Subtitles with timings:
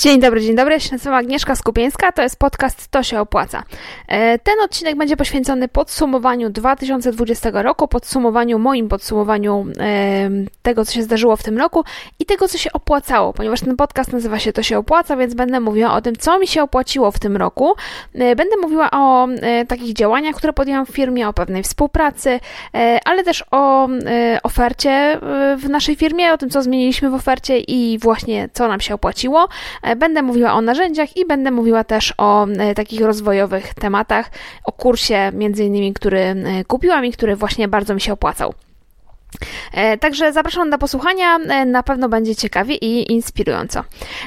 [0.00, 0.72] Dzień dobry, dzień dobry.
[0.74, 3.62] Ja się nazywam Agnieszka Skupieńska, to jest podcast To się opłaca.
[4.08, 10.30] E, ten odcinek będzie poświęcony podsumowaniu 2020 roku, podsumowaniu, moim podsumowaniu e,
[10.62, 11.84] tego, co się zdarzyło w tym roku
[12.18, 15.60] i tego, co się opłacało, ponieważ ten podcast nazywa się To się opłaca, więc będę
[15.60, 17.74] mówiła o tym, co mi się opłaciło w tym roku.
[18.14, 19.28] E, będę mówiła o
[19.68, 22.40] takich działaniach, które podjęłam w firmie, o pewnej współpracy,
[23.04, 23.88] ale też o
[24.42, 25.18] ofercie
[25.58, 29.48] w naszej firmie, o tym, co zmieniliśmy w ofercie i właśnie co nam się opłaciło.
[29.90, 34.30] E, będę mówiła o narzędziach i będę mówiła też o e, takich rozwojowych tematach,
[34.64, 38.54] o kursie między innymi, który e, kupiłam i który właśnie bardzo mi się opłacał.
[40.00, 43.84] Także zapraszam do posłuchania, na pewno będzie ciekawie i inspirująco.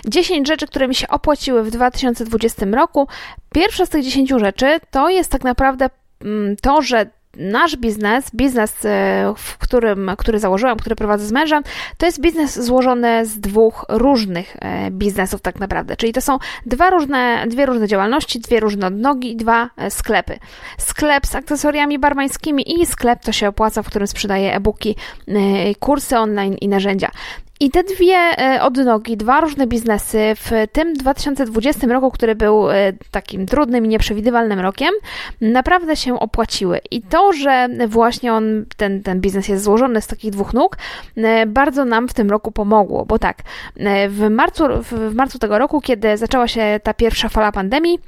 [0.08, 3.08] 10 rzeczy, które mi się opłaciły w 2020 roku.
[3.54, 5.90] Pierwsza z tych 10 rzeczy to jest tak naprawdę
[6.22, 7.06] mm, to, że
[7.38, 11.64] nasz biznes, biznes, e, w którym, który założyłam, który prowadzę z mężem,
[11.98, 15.96] to jest biznes złożony z dwóch różnych e, biznesów tak naprawdę.
[15.96, 20.40] Czyli to są dwa różne, dwie różne działalności, dwie różne odnogi, dwa e, sklepy.
[20.78, 24.96] Sklep z akcesoriami barmańskimi i sklep to się opłaca, w którym sprzedaję e-booki,
[25.80, 27.10] kursy online i narzędzia.
[27.60, 32.94] I te dwie e, odnogi, dwa różne biznesy w tym 2020 roku, który był e,
[33.12, 34.92] takim trudnym i nieprzewidywalnym rokiem,
[35.42, 36.80] naprawdę się opłaciły.
[36.92, 40.78] I to, że właśnie on, ten, ten biznes jest złożony z takich dwóch nóg,
[41.18, 43.38] e, bardzo nam w tym roku pomogło, bo tak,
[44.10, 48.00] w marcu, w marcu tego roku, kiedy zaczęła się ta pierwsza fala pandemii,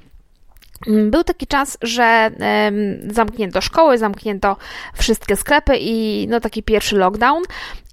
[0.87, 2.31] był taki czas, że
[3.07, 4.57] zamknięto szkoły, zamknięto
[4.93, 7.43] wszystkie sklepy i no taki pierwszy lockdown.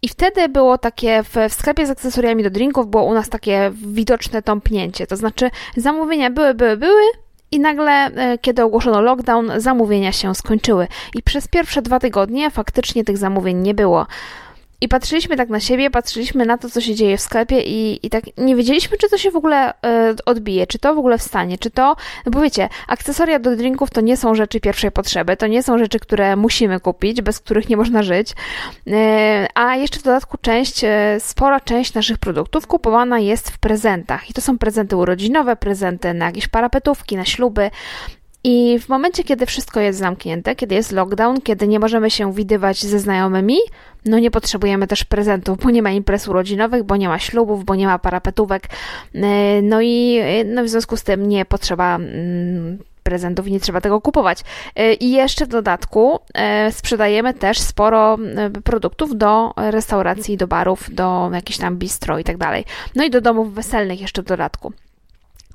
[0.03, 3.73] I wtedy było takie, w, w sklepie z akcesoriami do drinków było u nas takie
[3.75, 5.07] widoczne tąpnięcie.
[5.07, 7.03] To znaczy zamówienia były, były, były,
[7.51, 10.89] i nagle, e, kiedy ogłoszono lockdown, zamówienia się skończyły.
[11.15, 14.07] I przez pierwsze dwa tygodnie faktycznie tych zamówień nie było.
[14.83, 18.11] I patrzyliśmy tak na siebie, patrzyliśmy na to, co się dzieje w sklepie i, i
[18.11, 19.75] tak nie wiedzieliśmy, czy to się w ogóle y,
[20.27, 21.97] odbije, czy to w ogóle wstanie, czy to,
[22.27, 25.79] no bo wiecie, akcesoria do drinków to nie są rzeczy pierwszej potrzeby, to nie są
[25.79, 28.93] rzeczy, które musimy kupić, bez których nie można żyć, y,
[29.55, 34.31] a jeszcze w dodatku część, y, spora część naszych produktów kupowana jest w prezentach.
[34.31, 37.71] I to są prezenty urodzinowe, prezenty na jakieś parapetówki, na śluby,
[38.45, 42.83] i w momencie, kiedy wszystko jest zamknięte, kiedy jest lockdown, kiedy nie możemy się widywać
[42.83, 43.59] ze znajomymi,
[44.05, 47.75] no nie potrzebujemy też prezentów, bo nie ma imprez urodzinowych, bo nie ma ślubów, bo
[47.75, 48.69] nie ma parapetówek.
[49.15, 54.01] E, no i no w związku z tym nie potrzeba mm, prezentów nie trzeba tego
[54.01, 54.41] kupować.
[54.77, 58.19] E, I jeszcze w dodatku e, sprzedajemy też sporo
[58.65, 62.65] produktów do restauracji, do barów, do jakichś tam bistro i tak dalej.
[62.97, 64.73] No i do domów weselnych jeszcze w dodatku.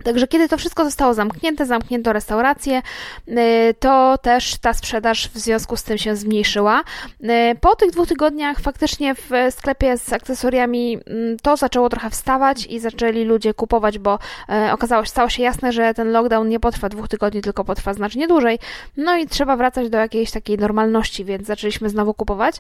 [0.04, 2.82] Także kiedy to wszystko zostało zamknięte, zamknięto restaurację,
[3.28, 3.34] y,
[3.80, 6.82] to też ta sprzedaż w związku z tym się zmniejszyła.
[7.24, 12.66] Y, po tych dwóch tygodniach faktycznie w sklepie z akcesoriami mm, to zaczęło trochę wstawać
[12.66, 14.20] i zaczęli ludzie kupować, bo
[14.68, 17.94] y, okazało się, stało się jasne, że ten lockdown nie potrwa dwóch tygodni, tylko potrwa
[17.94, 18.60] znacznie dłużej.
[18.98, 22.56] No i trzeba wracać do jakiejś takiej normalności, więc zaczęliśmy znowu kupować.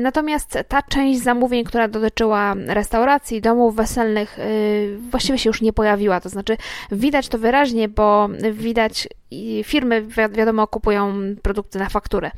[0.00, 4.38] Natomiast ta część zamówień, która dotyczyła restauracji, domów weselnych,
[5.10, 6.20] właściwie się już nie pojawiła.
[6.20, 6.56] To znaczy,
[6.92, 9.08] Widać to wyraźnie, bo widać,
[9.64, 12.30] firmy wiadomo kupują produkty na fakturę.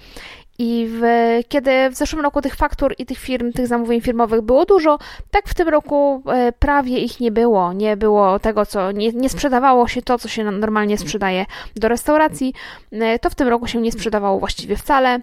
[0.60, 1.02] I w,
[1.48, 4.98] kiedy w zeszłym roku tych faktur i tych firm, tych zamówień firmowych było dużo,
[5.30, 7.72] tak w tym roku e, prawie ich nie było.
[7.72, 11.46] Nie było tego, co nie, nie sprzedawało się to, co się normalnie sprzedaje
[11.76, 12.54] do restauracji.
[12.92, 15.20] E, to w tym roku się nie sprzedawało właściwie wcale.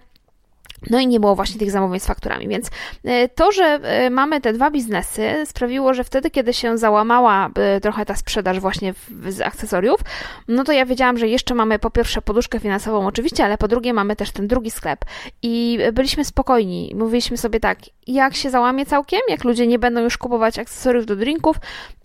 [0.89, 2.69] No i nie było właśnie tych zamówień z fakturami, więc
[3.03, 7.81] e, to, że e, mamy te dwa biznesy sprawiło, że wtedy, kiedy się załamała e,
[7.81, 8.93] trochę ta sprzedaż właśnie
[9.27, 9.99] z akcesoriów,
[10.47, 13.93] no to ja wiedziałam, że jeszcze mamy po pierwsze poduszkę finansową oczywiście, ale po drugie
[13.93, 15.05] mamy też ten drugi sklep
[15.41, 16.91] i byliśmy spokojni.
[16.95, 21.15] Mówiliśmy sobie tak, jak się załamie całkiem, jak ludzie nie będą już kupować akcesoriów do
[21.15, 21.55] drinków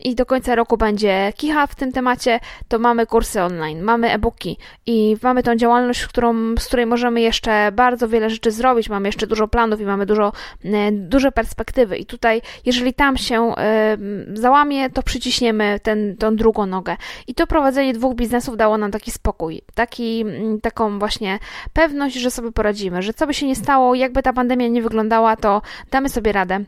[0.00, 4.58] i do końca roku będzie kicha w tym temacie, to mamy kursy online, mamy e-booki
[4.86, 9.08] i mamy tą działalność, którą, z której możemy jeszcze bardzo wiele rzeczy zrobić, zrobić, mamy
[9.08, 10.32] jeszcze dużo planów i mamy dużo,
[10.64, 11.97] e, duże perspektywy.
[11.97, 13.97] I tutaj, jeżeli tam się e,
[14.34, 16.97] załamie, to przyciśniemy ten, tą drugą nogę.
[17.27, 20.24] I to prowadzenie dwóch biznesów dało nam taki spokój, taki,
[20.62, 21.39] taką właśnie
[21.72, 25.36] pewność, że sobie poradzimy, że co by się nie stało, jakby ta pandemia nie wyglądała,
[25.36, 26.65] to damy sobie radę.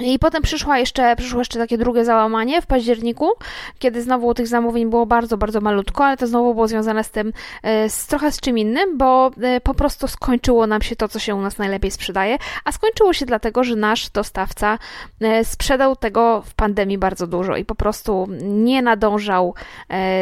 [0.00, 3.30] I potem przyszła jeszcze, przyszło jeszcze takie drugie załamanie w październiku,
[3.78, 7.32] kiedy znowu tych zamówień było bardzo, bardzo malutko, ale to znowu było związane z tym,
[7.62, 11.18] e, z trochę z czym innym, bo e, po prostu skończyło nam się to, co
[11.18, 14.78] się u nas najlepiej sprzedaje, a skończyło się dlatego, że nasz dostawca
[15.20, 19.54] e, sprzedał tego w pandemii bardzo dużo i po prostu nie nadążał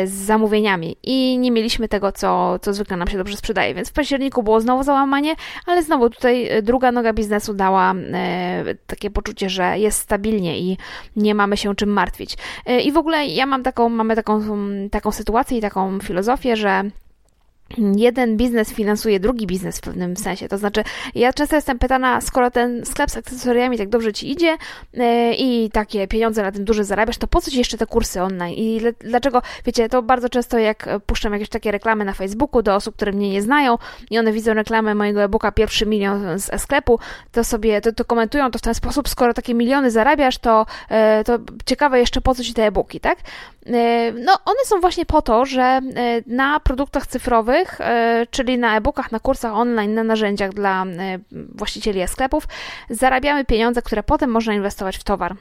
[0.05, 3.93] z zamówieniami i nie mieliśmy tego, co, co zwykle nam się dobrze sprzedaje, więc w
[3.93, 5.35] październiku było znowu załamanie,
[5.67, 7.95] ale znowu tutaj druga noga biznesu dała
[8.87, 10.79] takie poczucie, że że jest stabilnie i
[11.17, 12.37] nie mamy się czym martwić.
[12.85, 14.43] I w ogóle ja mam taką, mamy taką,
[14.91, 16.85] taką sytuację i taką filozofię, że
[17.97, 20.49] jeden biznes finansuje drugi biznes w pewnym sensie.
[20.49, 20.85] To znaczy,
[21.15, 24.57] ja często jestem pytana, skoro ten sklep z akcesoriami tak dobrze ci idzie
[24.93, 25.05] yy,
[25.39, 28.55] i takie pieniądze na tym duże zarabiasz, to po co ci jeszcze te kursy online?
[28.55, 32.75] I le, dlaczego, wiecie, to bardzo często jak puszczam jakieś takie reklamy na Facebooku do
[32.75, 33.79] osób, które mnie nie znają
[34.11, 36.99] i one widzą reklamę mojego e-booka Pierwszy Milion z sklepu,
[37.33, 41.25] to sobie to, to komentują to w ten sposób, skoro takie miliony zarabiasz, to, yy,
[41.25, 43.19] to ciekawe jeszcze po co ci te e-booki, tak?
[43.67, 43.75] Yy,
[44.25, 45.81] no, one są właśnie po to, że
[46.27, 52.09] na produktach cyfrowych E, czyli na e-bookach, na kursach online, na narzędziach dla e, właścicieli
[52.09, 52.45] sklepów,
[52.91, 55.37] zarabiamy pieniądze, które potem można inwestować w towar.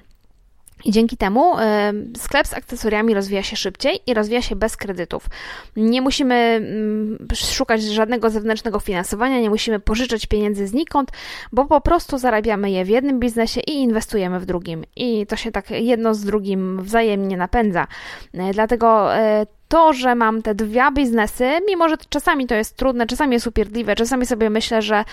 [0.85, 5.29] I dzięki temu e, sklep z akcesoriami rozwija się szybciej i rozwija się bez kredytów.
[5.75, 11.11] Nie musimy mm, szukać żadnego zewnętrznego finansowania, nie musimy pożyczać pieniędzy znikąd,
[11.51, 14.83] bo po prostu zarabiamy je w jednym biznesie i inwestujemy w drugim.
[14.95, 17.87] I to się tak jedno z drugim wzajemnie napędza.
[18.53, 19.09] Dlatego
[19.67, 23.95] to, że mam te dwa biznesy, mimo że czasami to jest trudne, czasami jest upierdliwe,
[23.95, 25.03] czasami sobie myślę, że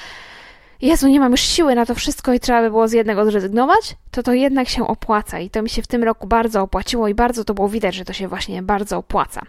[0.82, 3.96] Jezu, nie mam już siły na to wszystko i trzeba by było z jednego zrezygnować,
[4.10, 7.14] to to jednak się opłaca i to mi się w tym roku bardzo opłaciło i
[7.14, 9.42] bardzo to było widać, że to się właśnie bardzo opłaca.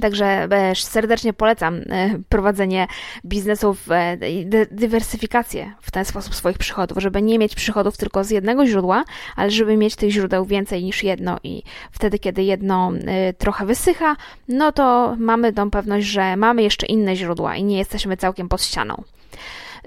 [0.00, 2.86] Także e, serdecznie polecam e, prowadzenie
[3.24, 8.30] biznesów e, i dywersyfikację w ten sposób swoich przychodów, żeby nie mieć przychodów tylko z
[8.30, 9.04] jednego źródła,
[9.36, 11.62] ale żeby mieć tych źródeł więcej niż jedno i
[11.92, 12.92] wtedy, kiedy jedno
[13.38, 14.16] trochę wysycha,
[14.48, 18.62] no to mamy tą pewność, że mamy jeszcze inne źródła i nie jesteśmy całkiem pod
[18.62, 19.02] ścianą.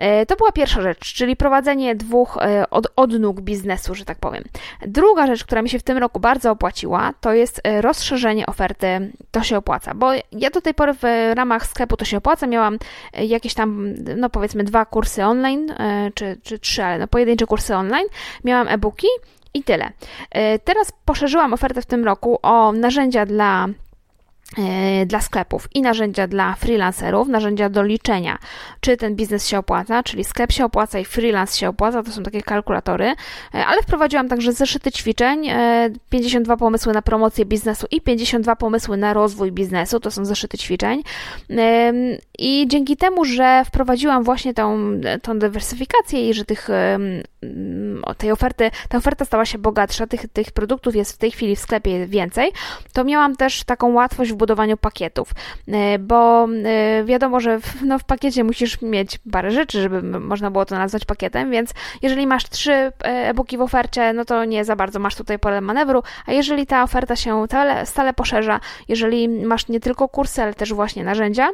[0.01, 4.44] E, to była pierwsza rzecz, czyli prowadzenie dwóch e, od, odnóg biznesu, że tak powiem.
[4.88, 9.12] Druga rzecz, która mi się w tym roku bardzo opłaciła, to jest e, rozszerzenie oferty
[9.31, 11.03] To się opłaca, bo ja do tej pory w
[11.36, 12.77] ramach sklepu To się opłaca miałam
[13.13, 15.74] jakieś tam, no powiedzmy dwa kursy online,
[16.13, 18.07] czy, czy trzy, ale no pojedyncze kursy online,
[18.44, 19.07] miałam e-booki
[19.53, 19.92] i tyle.
[20.63, 23.68] Teraz poszerzyłam ofertę w tym roku o narzędzia dla
[25.06, 28.38] dla sklepów i narzędzia dla freelancerów, narzędzia do liczenia,
[28.80, 32.24] czy ten biznes się opłaca, czyli sklep się opłaca i freelance się opłaca, to są
[32.24, 35.50] takie kalkulatory, e, ale wprowadziłam także zeszyty ćwiczeń,
[36.09, 40.57] 52 e, pomysły na promocję biznesu i 52 pomysły na rozwój biznesu, to są zeszyty
[40.57, 41.03] ćwiczeń.
[42.39, 46.69] I dzięki temu, że wprowadziłam właśnie tą, tą dywersyfikację i że tych,
[48.18, 51.59] tej oferty, ta oferta stała się bogatsza, tych, tych produktów jest w tej chwili w
[51.59, 52.51] sklepie więcej,
[52.94, 55.31] to miałam też taką łatwość w budowaniu pakietów,
[55.67, 60.51] e, bo e, wiadomo, że w, no, w pakiecie musisz mieć parę rzeczy, żeby można
[60.51, 64.65] było to nazwać pakietem, więc jeżeli masz trzy e, e-booki w ofercie, no to nie
[64.65, 67.45] za bardzo masz tutaj pole manewru, a jeżeli ta oferta się
[67.85, 71.49] stale, poszerza, jeżeli masz nie tylko kursy, ale też właśnie narzędzia,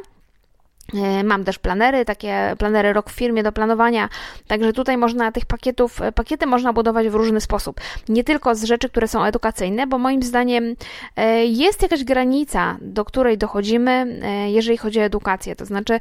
[1.24, 4.08] mam też planery, takie planery rok w firmie do planowania,
[4.46, 7.80] także tutaj można tych pakietów, e, pakiety można budować w różny sposób.
[8.08, 10.74] Nie tylko z rzeczy, które są edukacyjne, bo moim zdaniem
[11.16, 15.56] e, jest jakaś granica, do której dochodzimy, jeżeli chodzi o edukację.
[15.56, 16.00] To znaczy,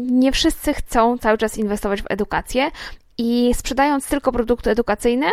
[0.00, 2.70] nie wszyscy chcą cały czas inwestować w edukację
[3.18, 5.26] i sprzedając tylko produkty edukacyjne,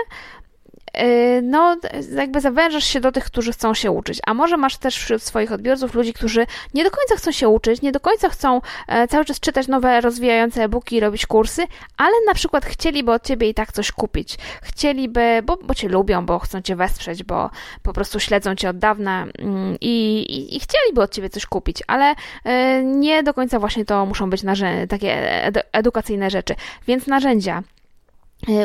[1.43, 1.77] no
[2.15, 4.19] jakby zawężasz się do tych, którzy chcą się uczyć.
[4.25, 7.81] A może masz też wśród swoich odbiorców ludzi, którzy nie do końca chcą się uczyć,
[7.81, 12.33] nie do końca chcą e, cały czas czytać nowe, rozwijające e-booki, robić kursy, ale na
[12.33, 14.37] przykład chcieliby od ciebie i tak coś kupić.
[14.63, 17.49] Chcieliby, bo, bo cię lubią, bo chcą cię wesprzeć, bo
[17.83, 21.83] po prostu śledzą cię od dawna mm, i, i, i chcieliby od ciebie coś kupić,
[21.87, 24.41] ale e, nie do końca właśnie to muszą być
[24.89, 26.55] takie edukacyjne rzeczy.
[26.87, 27.74] Więc narzędzia E,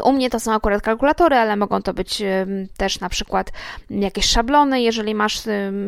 [0.04, 2.22] u mnie to są akurat kalkulatory, ale mogą to być
[2.76, 3.52] też na przykład
[3.90, 5.42] jakieś szablony, jeżeli masz,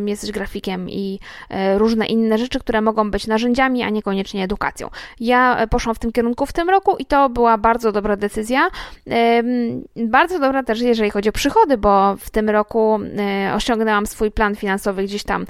[0.07, 1.19] jesteś grafikiem i
[1.51, 4.89] e, różne inne rzeczy, które mogą być narzędziami, a niekoniecznie edukacją.
[5.21, 8.69] Ja e, poszłam w tym kierunku w tym roku i to była bardzo dobra decyzja.
[9.97, 12.99] Bardzo dobra też, jeżeli chodzi o przychody, bo w tym roku
[13.55, 15.47] osiągnęłam swój plan finansowy gdzieś tam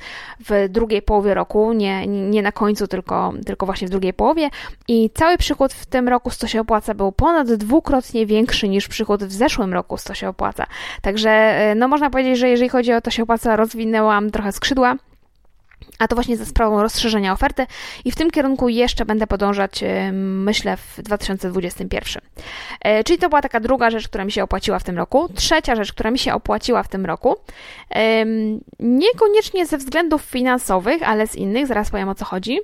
[0.49, 4.51] w drugiej połowie roku, nie, nie na końcu, tylko, tylko właśnie w drugiej połowie
[4.89, 8.32] i cały przychód w tym roku, co się opłaca, był ponad dwukrotnie większy
[8.69, 10.67] niż przychód w zeszłym roku z To się opłaca.
[11.03, 14.97] Także e, no można powiedzieć, że jeżeli chodzi o To się opłaca, rozwinęłam trochę skrzydła.
[15.99, 17.67] A to właśnie za sprawą rozszerzenia oferty
[18.05, 22.23] i w tym kierunku jeszcze będę podążać, e, myślę, w 2021.
[22.81, 25.29] E, czyli to była taka druga rzecz, która mi się opłaciła w tym roku.
[25.35, 27.37] Trzecia rzecz, która mi się opłaciła w tym roku,
[28.81, 32.59] niekoniecznie ze względów finansowych, ale z innych, zaraz powiem o co chodzi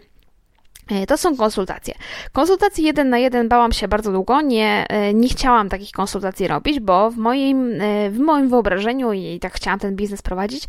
[1.08, 1.94] to są konsultacje.
[2.32, 6.80] Konsultacji jeden na jeden bałam się bardzo długo, nie, e, nie chciałam takich konsultacji robić,
[6.80, 10.64] bo w moim, e, w moim wyobrażeniu i tak chciałam ten biznes prowadzić,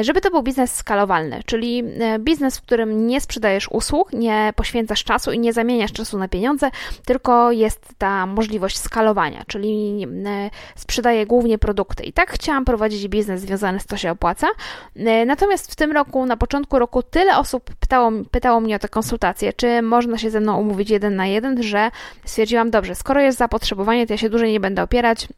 [0.00, 1.84] żeby to był biznes skalowalny, czyli
[2.18, 6.70] biznes, w którym nie sprzedajesz usług, nie poświęcasz czasu i nie zamieniasz czasu na pieniądze,
[7.04, 10.06] tylko jest ta możliwość skalowania, czyli
[10.76, 12.04] sprzedaję głównie produkty.
[12.04, 14.46] I tak chciałam prowadzić biznes związany z to się opłaca.
[15.26, 19.41] Natomiast w tym roku, na początku roku, tyle osób pytało, pytało mnie o te konsultacje,
[19.56, 21.90] czy można się ze mną umówić jeden na jeden, że
[22.24, 25.28] stwierdziłam, dobrze, skoro jest zapotrzebowanie, to ja się dłużej nie będę opierać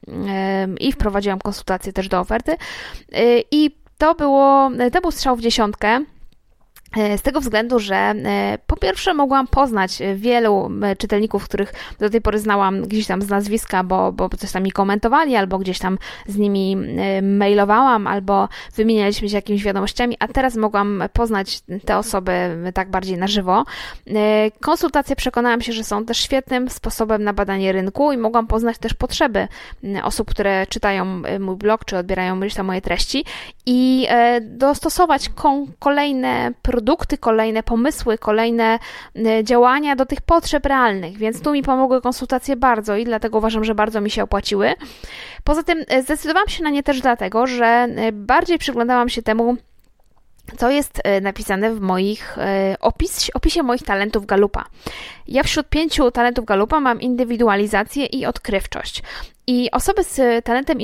[0.80, 2.52] i wprowadziłam konsultacje też do oferty.
[2.52, 6.04] Y, I to było, to był strzał w dziesiątkę.
[6.96, 12.10] E, z tego względu, że e, po pierwsze mogłam poznać wielu e, czytelników, których do
[12.10, 15.78] tej pory znałam gdzieś tam z nazwiska, bo, bo coś tam mi komentowali, albo gdzieś
[15.78, 16.76] tam z nimi
[17.22, 22.32] mailowałam, albo wymienialiśmy się jakimiś wiadomościami, a teraz mogłam poznać te osoby
[22.74, 23.64] tak bardziej na żywo.
[24.60, 28.94] Konsultacje przekonałam się, że są też świetnym sposobem na badanie rynku i mogłam poznać też
[28.94, 29.48] potrzeby
[30.02, 33.24] osób, które czytają mój blog, czy odbierają gdzieś tam moje treści
[33.66, 34.06] i
[34.40, 35.30] dostosować
[35.78, 38.78] kolejne produkty, produkty, kolejne pomysły, kolejne
[39.16, 43.64] e, działania do tych potrzeb realnych, więc tu mi pomogły konsultacje bardzo i dlatego uważam,
[43.64, 44.74] że bardzo mi się opłaciły.
[45.44, 49.56] Poza tym e, zdecydowałam się na nie też dlatego, że e, bardziej przyglądałam się temu,
[50.56, 52.36] co jest napisane w moich
[52.80, 54.64] opis, opisie moich talentów Galupa.
[55.28, 59.02] Ja wśród pięciu talentów Galupa mam indywidualizację i odkrywczość.
[59.46, 60.78] I osoby z talentem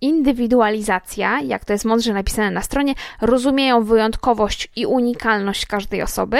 [0.00, 6.38] indywidualizacja, jak to jest mądrze napisane na stronie, rozumieją wyjątkowość i unikalność każdej osoby.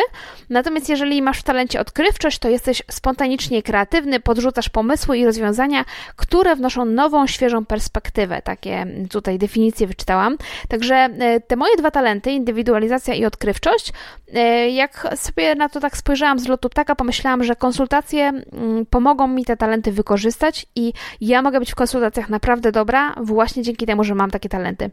[0.50, 5.84] Natomiast jeżeli masz w talencie odkrywczość, to jesteś spontanicznie kreatywny, podrzucasz pomysły i rozwiązania,
[6.16, 8.42] które wnoszą nową, świeżą perspektywę.
[8.42, 10.36] Takie tutaj definicje wyczytałam.
[10.68, 13.92] Także e, te moje dwa talenty, indywidualizacja i odkrywczość,
[14.34, 19.26] e, jak sobie na to tak spojrzałam z lotu ptaka, pomyślałam, że konsultacje mm, pomogą
[19.26, 23.86] mi te talenty wykorzystać i ja mogę mogę być w konsultacjach naprawdę dobra, właśnie dzięki
[23.86, 24.90] temu, że mam takie talenty.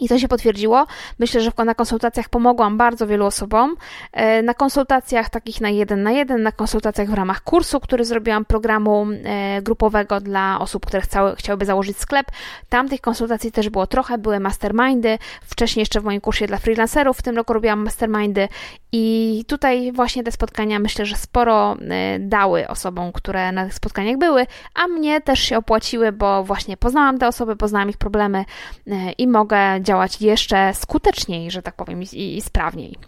[0.00, 0.86] I to się potwierdziło.
[1.18, 3.76] Myślę, że na konsultacjach pomogłam bardzo wielu osobom.
[4.12, 8.44] E, na konsultacjach takich na jeden na jeden, na konsultacjach w ramach kursu, który zrobiłam
[8.44, 12.26] programu e, grupowego dla osób, które chciały, chciałyby założyć sklep.
[12.68, 15.18] Tam tych konsultacji też było trochę, były mastermindy.
[15.42, 18.48] Wcześniej jeszcze w moim kursie dla freelancerów w tym roku robiłam mastermindy
[18.92, 24.18] i tutaj właśnie te spotkania myślę, że sporo e, dały osobom, które na tych spotkaniach
[24.18, 28.44] były, a mnie też się opłaciły, bo właśnie poznałam te osoby, poznałam ich problemy
[29.18, 32.98] i mogę działać jeszcze skuteczniej, że tak powiem, i, i sprawniej.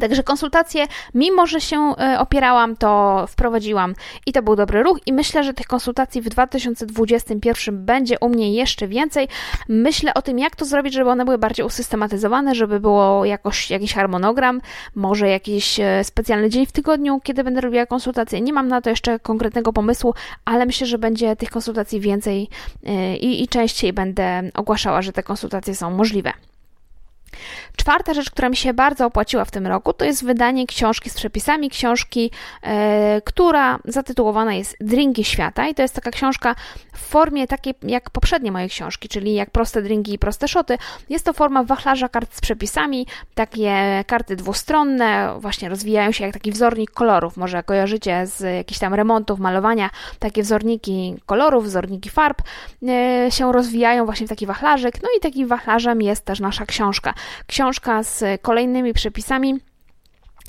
[0.00, 3.94] Także konsultacje, mimo że się e, opierałam, to wprowadziłam
[4.26, 8.54] i to był dobry ruch i myślę, że tych konsultacji w 2021 będzie u mnie
[8.54, 9.28] jeszcze więcej.
[9.68, 13.94] Myślę o tym, jak to zrobić, żeby one były bardziej usystematyzowane, żeby było jakoś, jakiś
[13.94, 14.60] harmonogram,
[14.94, 18.40] może jakiś e, specjalny dzień w tygodniu, kiedy będę robiła konsultacje.
[18.40, 22.48] Nie mam na to jeszcze konkretnego pomysłu, ale myślę, że będzie tych konsultacji więcej
[22.86, 26.32] e, i, i częściej będę ogłaszała, że te konsultacje są możliwe.
[27.76, 31.14] Czwarta rzecz, która mi się bardzo opłaciła w tym roku, to jest wydanie książki z
[31.14, 32.30] przepisami, książki,
[32.62, 36.54] e, która zatytułowana jest Drinki Świata i to jest taka książka
[36.92, 40.78] w formie takiej jak poprzednie moje książki, czyli jak proste drinki i proste szoty.
[41.08, 46.52] Jest to forma wachlarza kart z przepisami, takie karty dwustronne, właśnie rozwijają się jak taki
[46.52, 52.42] wzornik kolorów, może kojarzycie z jakichś tam remontów, malowania, takie wzorniki kolorów, wzorniki farb
[52.88, 57.14] e, się rozwijają właśnie w taki wachlarzyk, no i takim wachlarzem jest też nasza książka
[57.46, 59.60] książka z kolejnymi przepisami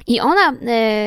[0.08, 0.52] i ona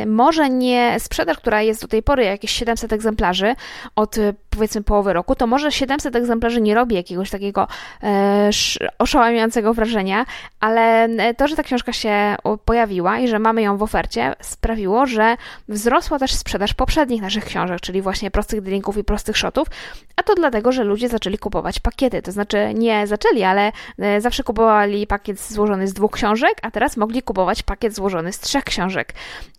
[0.03, 3.55] y, może nie, sprzedaż, która jest do tej pory jakieś 700 egzemplarzy
[3.97, 7.67] od y, powiedzmy połowy roku, to może 700 egzemplarzy nie robi jakiegoś takiego
[8.03, 8.51] e,
[8.99, 10.25] oszałamiającego wrażenia,
[10.61, 15.37] ale to, że ta książka się pojawiła i że mamy ją w ofercie, sprawiło, że
[15.69, 19.69] wzrosła też sprzedaż poprzednich naszych książek, czyli właśnie prostych drinków i prostych shotów,
[20.17, 23.73] a to dlatego, że ludzie zaczęli kupować pakiety, to znaczy nie zaczęli, ale
[24.19, 28.65] zawsze kupowali pakiet złożony z dwóch książek, a teraz mogli kupować pakiet złożony z trzech
[28.65, 29.15] książek książek.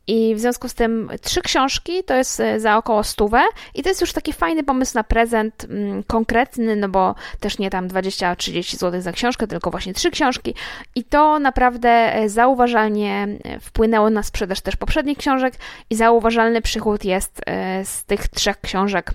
[0.08, 3.42] I w związku z tym trzy książki to jest e, za około stówę.
[3.76, 7.70] I to jest już taki fajny pomysł na prezent mm, konkretny, no bo też nie
[7.70, 10.56] tam 20-30 zł za książkę, tylko właśnie trzy książki.
[10.96, 15.54] I to naprawdę e, zauważalnie e, wpłynęło na sprzedaż też poprzednich książek.
[15.90, 17.42] I zauważalny przychód jest
[17.84, 19.14] z tych trzech książek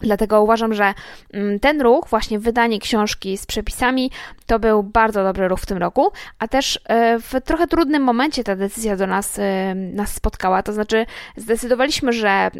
[0.00, 0.94] Dlatego uważam, że
[1.32, 4.10] mm, ten ruch, właśnie wydanie książki z przepisami,
[4.46, 8.44] to był bardzo dobry ruch w tym roku, a też e, w trochę trudnym momencie
[8.44, 10.62] ta decyzja do nas, e, nas spotkała.
[10.62, 12.52] To znaczy, zdecydowaliśmy, że mm,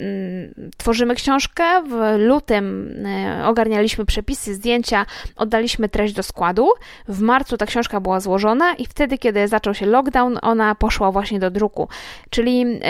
[0.76, 1.64] tworzymy książkę.
[1.82, 6.68] W lutym e, ogarnialiśmy przepisy, zdjęcia, oddaliśmy treść do składu.
[7.08, 11.38] W marcu ta książka była złożona, i wtedy, kiedy zaczął się lockdown, ona poszła właśnie
[11.38, 11.88] do druku.
[12.30, 12.80] Czyli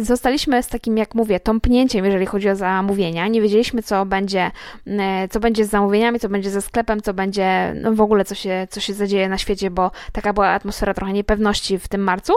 [0.00, 3.28] zostaliśmy z takim, jak mówię, tąpnięciem, jeżeli chodzi o zamówienia.
[3.28, 4.50] Nie wiedzieliśmy, wiedzieliśmy, co będzie,
[4.86, 8.34] e, co będzie z zamówieniami, co będzie ze sklepem, co będzie no w ogóle, co
[8.34, 12.32] się, co się zadzieje na świecie, bo taka była atmosfera trochę niepewności w tym marcu.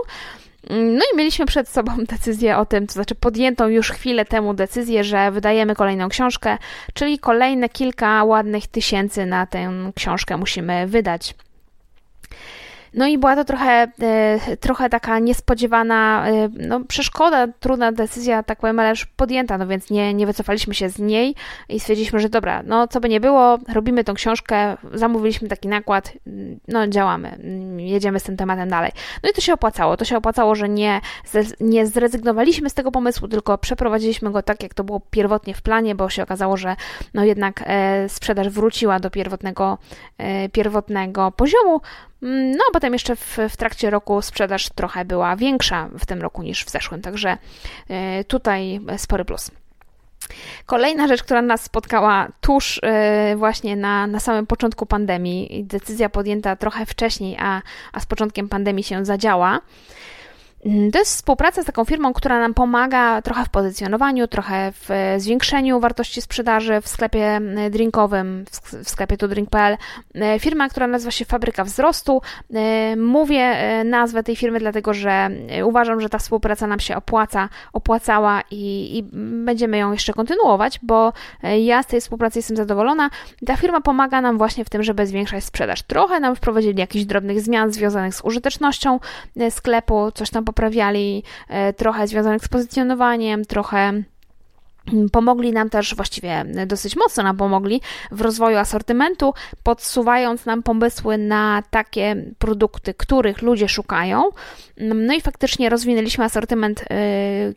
[0.69, 5.03] No i mieliśmy przed sobą decyzję o tym, to znaczy podjętą już chwilę temu decyzję,
[5.03, 6.57] że wydajemy kolejną książkę,
[6.93, 11.35] czyli kolejne kilka ładnych tysięcy na tę książkę musimy wydać.
[12.97, 18.59] No i była to trochę, e, trochę taka niespodziewana e, no, przeszkoda, trudna decyzja, tak
[18.59, 21.35] powiem, ale już podjęta, no więc nie, nie wycofaliśmy się z niej
[21.69, 26.13] i stwierdziliśmy, że dobra, no co by nie było, robimy tą książkę, zamówiliśmy taki nakład,
[26.67, 27.39] no działamy,
[27.77, 28.91] jedziemy z tym tematem dalej.
[29.23, 31.01] No i to się opłacało, to się opłacało, że nie,
[31.59, 35.95] nie zrezygnowaliśmy z tego pomysłu, tylko przeprowadziliśmy go tak, jak to było pierwotnie w planie,
[35.95, 36.75] bo się okazało, że
[37.13, 39.77] no jednak e, sprzedaż wróciła do pierwotnego,
[40.51, 41.81] pierwotnego poziomu,
[42.16, 46.21] Mm, no, a potem jeszcze w, w, trakcie roku sprzedaż trochę była większa w tym
[46.21, 47.37] roku niż w zeszłym, także
[47.89, 49.51] e, tutaj spory plus.
[50.65, 56.55] Kolejna rzecz, która nas spotkała tuż e, właśnie na, na samym początku pandemii, decyzja podjęta
[56.55, 57.61] trochę wcześniej, a,
[57.93, 59.61] a z początkiem pandemii się zadziała, Mm,
[60.63, 65.79] to jest współpraca z taką firmą, która nam pomaga trochę w pozycjonowaniu, trochę w zwiększeniu
[65.79, 68.45] wartości sprzedaży w sklepie mm, drinkowym,
[68.83, 69.77] w sklepie tudrink.pl.
[70.15, 72.21] E, firma, która nazywa się Fabryka Wzrostu.
[72.53, 75.29] E, mówię e, nazwę tej firmy, dlatego że
[75.63, 79.03] uważam, że ta współpraca nam się opłaca, opłacała i, i
[79.45, 81.13] będziemy ją jeszcze kontynuować, bo
[81.59, 83.09] ja z tej współpracy jestem zadowolona.
[83.45, 85.81] Ta firma pomaga nam właśnie w tym, żeby zwiększać sprzedaż.
[85.81, 88.99] Trochę nam wprowadzili jakichś drobnych zmian związanych z użytecznością
[89.49, 94.03] sklepu, coś tam poprawiali, e, trochę związanych z pozycjonowaniem, trochę
[95.11, 101.63] Pomogli nam też, właściwie dosyć mocno nam pomogli w rozwoju asortymentu, podsuwając nam pomysły na
[101.69, 104.23] takie produkty, których ludzie szukają.
[104.77, 106.85] No i faktycznie rozwinęliśmy asortyment, e,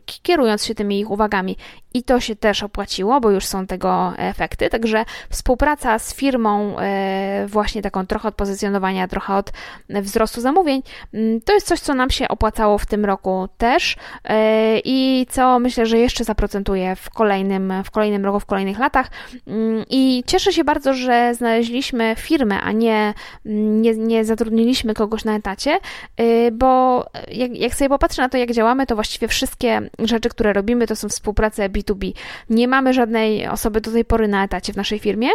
[0.05, 1.57] kierując się tymi ich uwagami
[1.93, 4.69] i to się też opłaciło, bo już są tego efekty.
[4.69, 9.51] Także współpraca z firmą, e, właśnie taką trochę od pozycjonowania, trochę od
[9.89, 10.83] wzrostu zamówień,
[11.13, 15.59] mm, to jest coś, co nam się opłacało w tym roku też e, i co
[15.59, 19.11] myślę, że jeszcze zaprocentuje w kolejnym, w kolejnym roku, w kolejnych latach.
[19.47, 23.13] Mm, I cieszę się bardzo, że znaleźliśmy firmę, a nie,
[23.45, 25.79] nie, nie zatrudniliśmy kogoś na etacie,
[26.17, 30.53] e, bo jak, jak sobie popatrzę na to, jak działamy, to właściwie wszystkie rzeczy, które
[30.53, 32.13] robimy, to są współprace B2B.
[32.49, 35.29] Nie mamy żadnej osoby do tej pory na etacie w naszej firmie.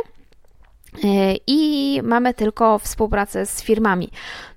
[1.05, 4.11] E, I mamy tylko współpracę z firmami.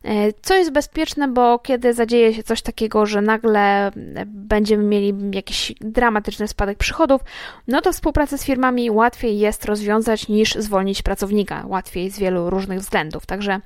[0.03, 3.91] E, co jest bezpieczne, bo kiedy zadzieje się coś takiego, że nagle
[4.25, 7.21] będziemy mieli jakiś dramatyczny spadek przychodów,
[7.67, 11.63] no to współpracę z firmami łatwiej jest rozwiązać niż zwolnić pracownika.
[11.67, 13.25] Łatwiej z wielu różnych względów.
[13.25, 13.61] Także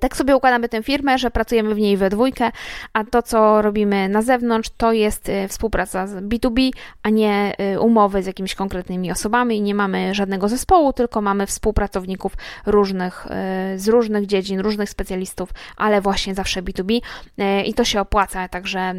[0.00, 2.50] tak sobie układamy tę firmę, że pracujemy w niej we dwójkę,
[2.92, 6.70] a to, co robimy na zewnątrz, to jest e, współpraca z B2B,
[7.02, 11.46] a nie e, umowy z jakimiś konkretnymi osobami i nie mamy żadnego zespołu, tylko mamy
[11.46, 12.32] współpracowników
[12.66, 13.26] różnych,
[13.76, 17.00] z różnych dziedzin, różnych specjalistów, ale właśnie zawsze B2B
[17.64, 18.94] i to się opłaca, także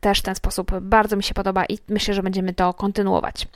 [0.00, 3.46] też ten sposób bardzo mi się podoba i myślę, że będziemy to kontynuować.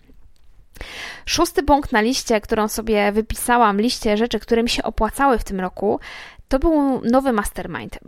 [1.27, 5.61] Szósty punkt na liście, którą sobie wypisałam, liście rzeczy, które mi się opłacały w tym
[5.61, 6.01] roku,
[6.49, 7.99] to był nowy mastermind.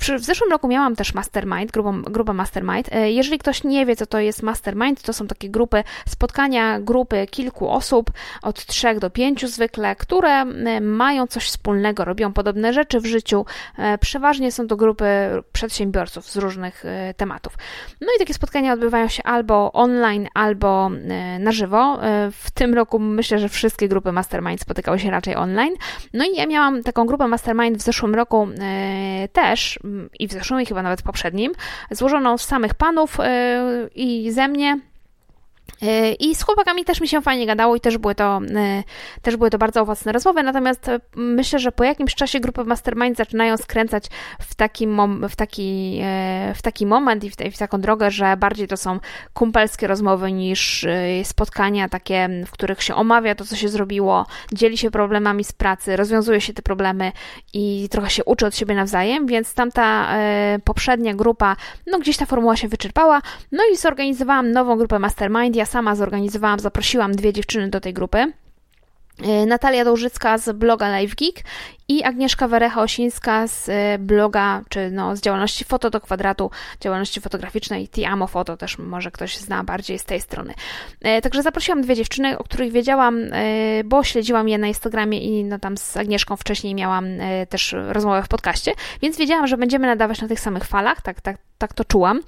[0.00, 2.92] W, w zeszłym roku miałam też mastermind, grupę, grupę mastermind.
[2.92, 7.26] E, jeżeli ktoś nie wie, co to jest mastermind, to są takie grupy, spotkania grupy
[7.30, 8.10] kilku osób,
[8.42, 10.44] od trzech do pięciu zwykle, które
[10.80, 13.46] mają coś wspólnego, robią podobne rzeczy w życiu.
[13.78, 15.06] E, przeważnie są to grupy
[15.52, 17.58] przedsiębiorców z różnych e, tematów.
[18.00, 20.90] No i takie spotkania odbywają się albo online, albo
[21.40, 21.98] na żywo.
[22.32, 25.74] W tym roku myślę, że wszystkie grupy mastermind spotykały się raczej online.
[26.14, 29.78] No i ja miałam taką grupę mastermind w zeszłym roku e, też
[30.18, 31.52] i w zeszłym i chyba nawet poprzednim,
[31.90, 34.80] złożoną z samych panów e, i ze mnie
[36.18, 38.82] I z chłopakami też mi się fajnie gadało i też były to, e,
[39.22, 43.16] też były to bardzo owocne rozmowy, natomiast e, myślę, że po jakimś czasie grupy mastermind
[43.16, 44.06] zaczynają skręcać
[44.40, 46.02] w taki, mom, w taki,
[46.54, 49.00] w taki moment i w, w taką drogę, że bardziej to są
[49.34, 50.86] kumpelskie rozmowy niż
[51.24, 55.96] spotkania takie, w których się omawia to, co się zrobiło, dzieli się problemami z pracy,
[55.96, 57.12] rozwiązuje się te problemy
[57.52, 60.08] i trochę się uczy od siebie nawzajem, więc tamta
[60.64, 65.66] poprzednia grupa, no gdzieś ta formuła się wyczerpała, no i zorganizowałam nową grupę mastermind, ja
[65.72, 68.32] sama zorganizowałam, zaprosiłam dwie dziewczyny do tej grupy.
[69.22, 71.44] E, Natalia Dołżycka z bloga Live Geek
[71.92, 76.50] i Agnieszka Werecha-Osińska z e, bloga, czy no, z działalności Foto do Kwadratu,
[76.80, 80.54] działalności fotograficznej Tiamo Foto, też może ktoś zna bardziej z tej strony.
[81.00, 83.20] E, także zaprosiłam dwie dziewczyny, o których wiedziałam,
[83.84, 87.06] bo śledziłam je na Instagramie i no, tam z Agnieszką wcześniej miałam
[87.48, 91.36] też rozmowę w podcaście, więc wiedziałam, że będziemy nadawać na tych samych falach, tak, tak,
[91.58, 92.20] tak to czułam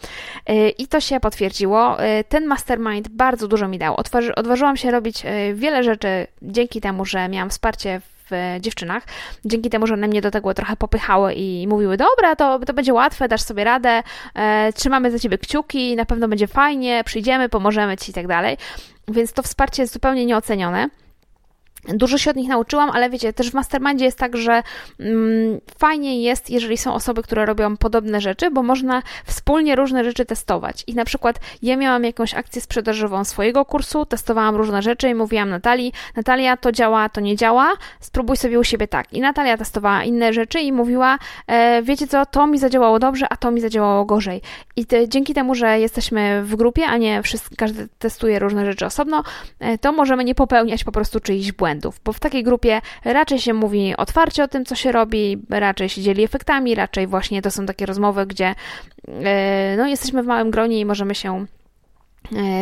[0.78, 1.96] i to się potwierdziło.
[2.28, 3.96] Ten mastermind bardzo dużo mi dał.
[4.36, 5.22] Odważyłam się robić
[5.54, 8.13] wiele rzeczy dzięki temu, że miałam wsparcie w
[8.60, 9.02] dziewczynach,
[9.44, 12.94] dzięki temu, że one mnie do tego trochę popychały i mówiły, dobra, to, to będzie
[12.94, 14.02] łatwe, dasz sobie radę,
[14.34, 18.56] e, trzymamy za ciebie kciuki, na pewno będzie fajnie, przyjdziemy, pomożemy ci i tak dalej.
[19.08, 20.88] Więc to wsparcie jest zupełnie nieocenione.
[21.88, 24.62] Dużo się od nich nauczyłam, ale wiecie, też w mastermindzie jest tak, że
[25.00, 30.24] mm, fajnie jest, jeżeli są osoby, które robią podobne rzeczy, bo można wspólnie różne rzeczy
[30.24, 30.84] testować.
[30.86, 35.50] I na przykład ja miałam jakąś akcję sprzedażową swojego kursu, testowałam różne rzeczy i mówiłam
[35.50, 39.12] Natalii, Natalia, to działa, to nie działa, spróbuj sobie u siebie tak.
[39.12, 43.36] I Natalia testowała inne rzeczy i mówiła, e, wiecie co, to mi zadziałało dobrze, a
[43.36, 44.40] to mi zadziałało gorzej.
[44.76, 48.86] I te, dzięki temu, że jesteśmy w grupie, a nie wszyscy, każdy testuje różne rzeczy
[48.86, 49.22] osobno,
[49.60, 53.38] e, to możemy nie popełniać po prostu czyichś błędów błędów, bo w takiej grupie raczej
[53.38, 57.50] się mówi otwarcie o tym, co się robi, raczej się dzieli efektami, raczej właśnie to
[57.50, 58.54] są takie rozmowy, gdzie
[59.08, 61.46] e, no, jesteśmy w małym gronie i możemy się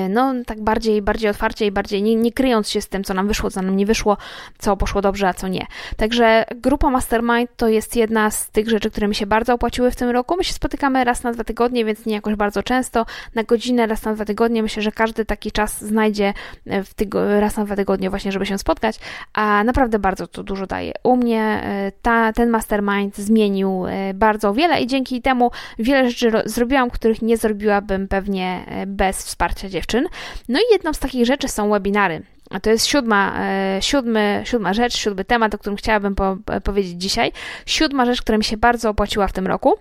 [0.09, 3.29] no, tak bardziej, bardziej otwarcie i bardziej nie, nie, kryjąc się z tym, co nam
[3.29, 4.17] wyszło, co nam nie wyszło,
[4.59, 5.67] co poszło dobrze, a co nie.
[5.97, 9.97] Także grupa Mastermind to jest jedna z tych rzeczy, które mi się bardzo opłaciły w
[9.97, 10.37] tym roku.
[10.37, 13.07] My się spotykamy raz na dwa tygodnie, więc nie jakoś bardzo często.
[13.35, 14.63] Na godzinę raz na dwa tygodnie.
[14.63, 16.35] Myślę, że każdy taki czas znajdzie
[16.67, 18.99] e, w tygo, raz na dwa tygodnie właśnie, żeby się spotkać,
[19.33, 20.93] a naprawdę bardzo to dużo daje.
[21.03, 26.91] U mnie e, ta, ten Mastermind zmienił bardzo wiele i dzięki temu wiele rzeczy zrobiłam,
[26.91, 30.07] których nie zrobiłabym pewnie bez wsparcia wsparcia dziewczyn.
[30.49, 32.23] No i jedną z takich rzeczy są webinary.
[32.51, 36.61] A to jest siódma, e, siódmy, siódma rzecz, siódmy temat, o którym chciałabym po, e,
[36.61, 37.33] powiedzieć dzisiaj.
[37.67, 39.75] Siódma rzecz, która mi się bardzo opłaciła w tym roku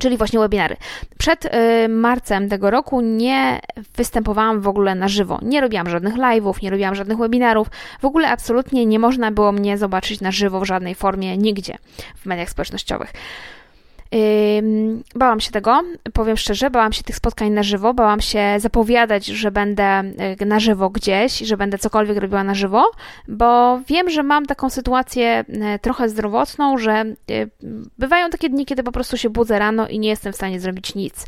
[0.00, 0.76] czyli właśnie webinary.
[1.18, 3.60] Przed e, marcem tego roku nie
[3.96, 5.38] występowałam w ogóle na żywo.
[5.42, 7.68] Nie robiłam żadnych live'ów, nie robiłam żadnych webinarów.
[8.00, 11.78] W ogóle absolutnie nie można było mnie zobaczyć na żywo w żadnej formie nigdzie
[12.16, 13.12] w mediach społecznościowych.
[15.14, 15.80] Bałam się tego,
[16.12, 20.02] powiem szczerze, bałam się tych spotkań na żywo, bałam się zapowiadać, że będę
[20.40, 22.90] y, na żywo gdzieś, że będę cokolwiek robiła na żywo,
[23.28, 27.50] bo wiem, że mam taką sytuację y, trochę zdrowotną, że y,
[27.98, 30.94] bywają takie dni, kiedy po prostu się budzę rano i nie jestem w stanie zrobić
[30.94, 31.26] nic.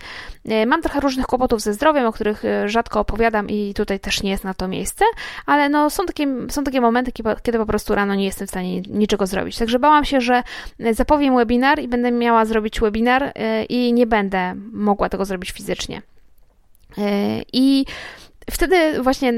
[0.67, 4.45] Mam trochę różnych kłopotów ze zdrowiem, o których rzadko opowiadam i tutaj też nie jest
[4.45, 5.05] na to miejsce,
[5.47, 8.81] ale no są takie, są takie momenty, kiedy po prostu rano nie jestem w stanie
[8.81, 9.59] niczego zrobić.
[9.59, 10.43] Także bałam się, że
[10.93, 15.51] zapowiem webinar i będę miała zrobić zrobić webinar y, i nie będę mogła tego zrobić
[15.51, 16.03] fizycznie.
[16.99, 17.03] Y,
[17.53, 17.85] I
[18.51, 19.33] wtedy właśnie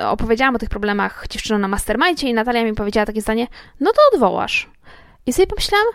[0.00, 3.46] opowiedziałam o tych problemach dziewczynom na mastermindzie i Natalia mi powiedziała takie zdanie,
[3.80, 4.70] no to odwołasz.
[5.26, 5.86] I sobie pomyślałam,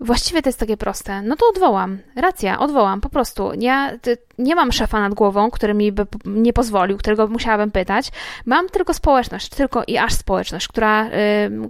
[0.00, 1.22] Właściwie to jest takie proste.
[1.22, 1.98] No to odwołam.
[2.16, 3.50] Racja, odwołam, po prostu.
[3.58, 3.92] Ja
[4.38, 8.10] nie mam szefa nad głową, który mi by nie pozwolił, którego musiałabym pytać.
[8.46, 11.10] Mam tylko społeczność, tylko i aż społeczność, która, y,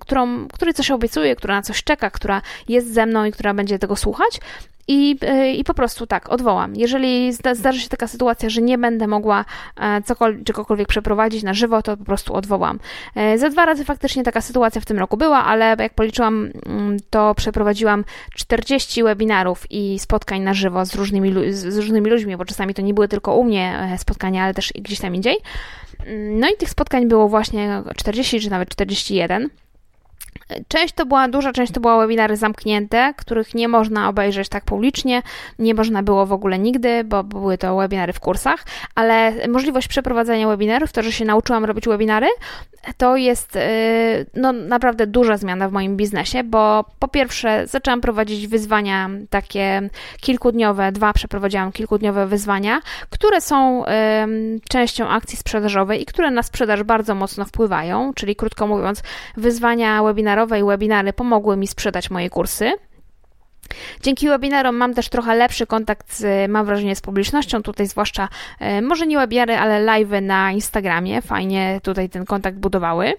[0.01, 3.79] którą, której coś obiecuje, która na coś czeka, która jest ze mną i która będzie
[3.79, 4.41] tego słuchać
[4.89, 6.77] i, e, i po prostu tak, odwołam.
[6.77, 9.45] Jeżeli zda, zdarzy się taka sytuacja, że nie będę mogła
[9.77, 12.79] e, cokolwiek, czegokolwiek przeprowadzić na żywo, to po prostu odwołam.
[13.15, 16.97] E, za dwa razy faktycznie taka sytuacja w tym roku była, ale jak policzyłam, mm,
[17.11, 22.75] to przeprowadziłam 40 webinarów i spotkań na żywo z różnymi, z różnymi ludźmi, bo czasami
[22.75, 25.37] to nie były tylko u mnie spotkania, ale też gdzieś tam indziej.
[26.07, 29.51] Mm, no i tych spotkań było właśnie 40 czy nawet 41.
[30.69, 35.23] Część to była, duża część to była webinary zamknięte, których nie można obejrzeć tak publicznie,
[35.59, 40.49] nie można było w ogóle nigdy, bo były to webinary w kursach, ale możliwość przeprowadzenia
[40.49, 42.27] webinarów, to, że się nauczyłam robić webinary,
[42.97, 43.61] to jest y,
[44.35, 50.93] no, naprawdę duża zmiana w moim biznesie, bo po pierwsze zaczęłam prowadzić wyzwania takie kilkudniowe,
[50.93, 52.81] dwa przeprowadziłam kilkudniowe wyzwania,
[53.11, 53.85] które są
[54.69, 59.03] częścią akcji sprzedażowej i które na sprzedaż bardzo mocno wpływają, czyli krótko mówiąc,
[59.37, 62.73] wyzwania webinarowe i webinary pomogły mi sprzedać moje kursy.
[64.03, 68.29] Dzięki webinarom mam też trochę lepszy kontakt, z, mam wrażenie, z publicznością, tutaj zwłaszcza
[68.61, 73.15] e, może nie webinary, ale live na Instagramie, fajnie tutaj ten kontakt budowały.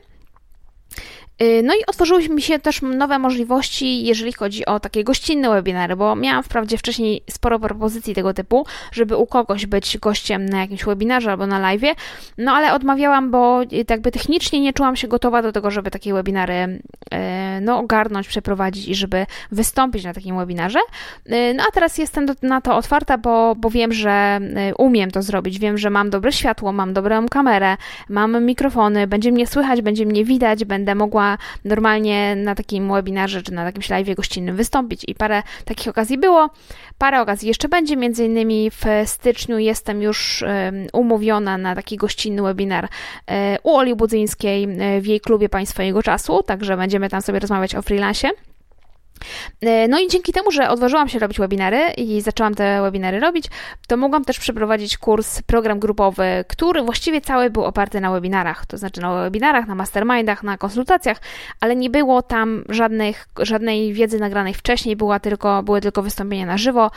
[1.43, 5.95] Y, no i otworzyły mi się też nowe możliwości, jeżeli chodzi o takie gościnne webinary,
[5.95, 10.83] bo miałam wprawdzie wcześniej sporo propozycji tego typu, żeby u kogoś być gościem na jakimś
[10.83, 11.95] webinarze albo na live,
[12.37, 16.53] no ale odmawiałam, bo jakby technicznie nie czułam się gotowa do tego, żeby takie webinary
[16.53, 16.81] y,
[17.61, 20.79] no, ogarnąć, przeprowadzić i żeby wystąpić na takim webinarze.
[21.27, 24.39] Y, no a teraz jestem na to otwarta, bo, bo wiem, że
[24.77, 27.77] umiem to zrobić, wiem, że mam dobre światło, mam dobrą kamerę,
[28.09, 31.28] mam mikrofony, będzie mnie słychać, będzie mnie widać, będę mogła
[31.65, 36.49] normalnie na takim webinarze czy na jakimś live gościnnym wystąpić i parę takich okazji było.
[36.97, 40.43] Parę okazji jeszcze będzie, między innymi w styczniu jestem już
[40.93, 42.87] umówiona na taki gościnny webinar
[43.27, 47.39] e, u Oli Budzyńskiej e, w jej klubie Państwa Jego Czasu, także będziemy tam sobie
[47.39, 48.31] rozmawiać o freelancie.
[49.61, 53.45] E, no i dzięki temu, że odważyłam się robić webinary i zaczęłam te webinary robić,
[53.87, 58.77] to mogłam też przeprowadzić kurs, program grupowy, który właściwie cały był oparty na webinarach, to
[58.77, 61.21] znaczy na webinarach, na mastermindach, na konsultacjach,
[61.59, 66.57] ale nie było tam żadnych, żadnej wiedzy nagranej wcześniej, była tylko, były tylko wystąpienia na
[66.57, 66.91] żywo,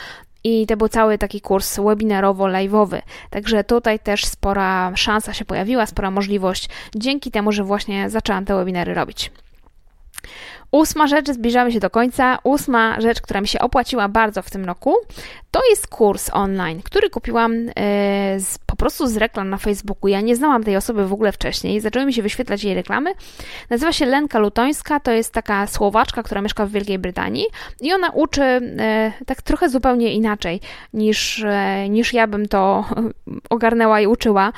[0.44, 3.02] i to był cały taki kurs webinarowo-live'owy.
[3.30, 8.56] Także tutaj też spora szansa się pojawiła, spora możliwość dzięki temu, że właśnie zaczęłam te
[8.56, 9.30] webinary robić.
[10.72, 12.38] Ósma rzecz, zbliżamy się do końca.
[12.44, 14.96] Ósma rzecz, która mi się opłaciła bardzo w tym roku,
[15.50, 17.70] to jest kurs online, który kupiłam e,
[18.40, 20.08] z, po prostu z reklam na Facebooku.
[20.08, 23.12] Ja nie znałam tej osoby w ogóle wcześniej, zaczęły mi się wyświetlać jej reklamy.
[23.70, 27.46] Nazywa się Lenka Lutońska, to jest taka Słowaczka, która mieszka w Wielkiej Brytanii
[27.80, 30.61] i ona uczy e, tak trochę zupełnie inaczej
[30.92, 32.85] niż, e, niż ja bym to
[33.50, 34.52] ogarnęła i uczyła.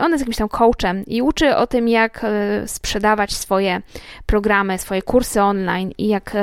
[0.00, 2.26] Ona jest jakimś tam coachem i uczy o tym, jak
[2.66, 3.82] sprzedawać swoje
[4.26, 6.36] programy, swoje kursy online i jak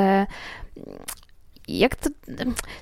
[1.67, 2.09] jak to,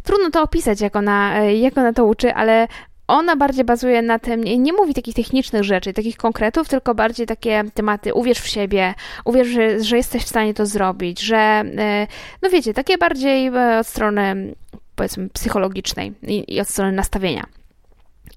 [0.03, 2.67] trudno to opisać, jak ona, jak ona to uczy, ale
[3.09, 7.63] ona bardziej bazuje na tym, nie, mówi takich technicznych rzeczy, takich konkretów, tylko bardziej takie
[7.73, 8.93] tematy, uwierz w siebie,
[9.25, 12.07] uwierz, że, że jesteś w stanie to zrobić, że, e,
[12.41, 14.55] no wiecie, takie bardziej e, od strony,
[14.95, 17.58] powiedzmy, psychologicznej i, i od strony nastawienia.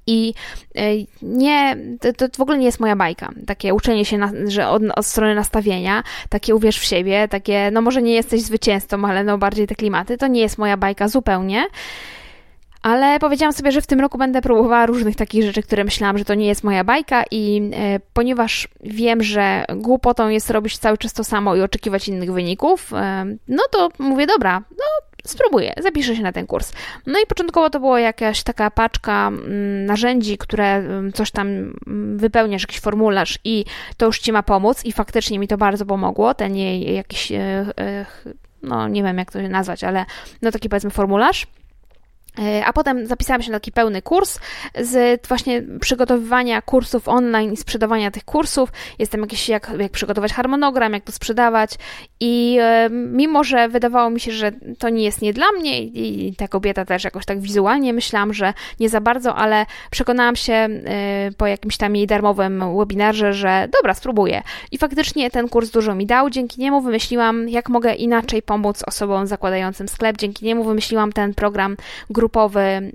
[0.06, 0.34] I
[0.74, 0.82] e,
[1.22, 3.32] nie, to, to, w ogóle nie jest moja bajka.
[3.46, 7.80] Takie uczenie się, na, że od, od, strony nastawienia, takie uwierz w siebie, takie, no
[7.80, 11.66] może nie jesteś zwycięzcą, ale no bardziej te klimaty, to nie jest moja bajka zupełnie.
[12.82, 16.24] Ale powiedziałam sobie, że w tym roku będę próbowała różnych takich rzeczy, które myślałam, że
[16.24, 21.12] to nie jest moja bajka, i e, ponieważ wiem, że głupotą jest robić cały czas
[21.12, 24.84] to samo i oczekiwać innych wyników, e, no to mówię, dobra, no
[25.26, 26.72] spróbuję, zapiszę się na ten kurs.
[27.06, 32.18] No i początkowo to była jakaś taka paczka mm, narzędzi, które mm, coś tam mm,
[32.18, 33.64] wypełniasz, jakiś formularz i
[33.96, 38.06] to już Ci ma pomóc i faktycznie mi to bardzo pomogło, ten jej jakiś, e,
[38.62, 40.04] no nie wiem jak to nazwać, ale
[40.42, 41.46] no taki powiedzmy formularz.
[42.38, 44.38] E, a potem zapisałam się na taki pełny kurs
[44.80, 48.72] z właśnie przygotowywania kursów online i sprzedawania tych kursów.
[48.98, 51.74] Jestem jakieś, jak, jak przygotować harmonogram, jak to sprzedawać.
[52.20, 56.28] I e, mimo, że wydawało mi się, że to nie jest nie dla mnie i,
[56.28, 60.52] i ta kobieta też jakoś tak wizualnie myślałam, że nie za bardzo, ale przekonałam się
[60.52, 64.42] e, po jakimś tam jej darmowym webinarze, że dobra, spróbuję.
[64.70, 66.30] I faktycznie ten kurs dużo mi dał.
[66.30, 70.16] Dzięki niemu wymyśliłam, jak mogę inaczej pomóc osobom zakładającym sklep.
[70.16, 71.76] Dzięki niemu wymyśliłam ten program
[72.22, 72.90] grupowy e,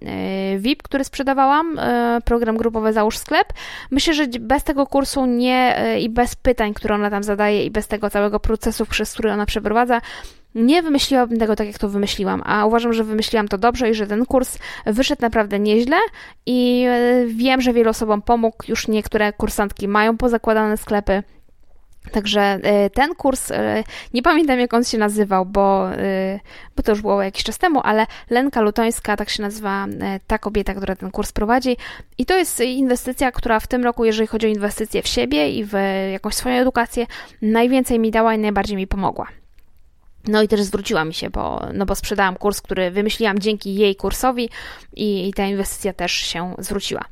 [0.59, 3.53] VIP, który sprzedawałam, e, program grupowy Załóż Sklep.
[3.91, 7.71] Myślę, że bez tego kursu nie e, i bez pytań, które ona tam zadaje i
[7.71, 10.01] bez tego całego procesu, przez który ona przeprowadza,
[10.55, 14.07] nie wymyśliłabym tego tak, jak to wymyśliłam, a uważam, że wymyśliłam to dobrze i że
[14.07, 15.97] ten kurs wyszedł naprawdę nieźle
[16.45, 16.87] i
[17.27, 18.57] wiem, że wielu osobom pomógł.
[18.67, 21.23] Już niektóre kursantki mają pozakładane sklepy,
[22.11, 26.39] Także e, ten kurs, e, nie pamiętam jak on się nazywał, bo, e,
[26.75, 29.85] bo to już było jakiś czas temu, ale Lenka Lutońska, tak się nazywa
[30.27, 31.77] ta kobieta, która ten kurs prowadzi.
[32.17, 35.65] I to jest inwestycja, która w tym roku, jeżeli chodzi o inwestycje w siebie i
[35.65, 35.73] w
[36.11, 37.05] jakąś swoją edukację,
[37.41, 39.27] najwięcej mi dała i najbardziej mi pomogła.
[40.27, 43.95] No i też zwróciła mi się, bo, no bo sprzedałam kurs, który wymyśliłam dzięki jej
[43.95, 44.49] kursowi
[44.95, 47.05] i, i ta inwestycja też się zwróciła.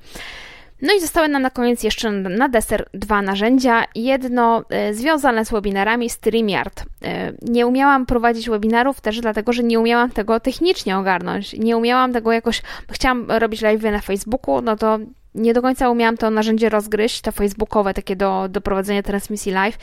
[0.81, 3.83] No i zostały nam na koniec jeszcze na deser dwa narzędzia.
[3.95, 6.83] Jedno e, związane z webinarami StreamYard.
[7.03, 11.53] E, nie umiałam prowadzić webinarów też dlatego, że nie umiałam tego technicznie ogarnąć.
[11.53, 12.61] Nie umiałam tego jakoś,
[12.91, 14.99] chciałam robić live na Facebooku, no to
[15.35, 19.77] nie do końca umiałam to narzędzie rozgryźć, to facebookowe, takie do, do prowadzenia transmisji live.